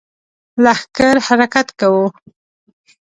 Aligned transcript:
لښکر 0.63 1.15
حرکت 1.27 1.67
کوو. 1.79 2.05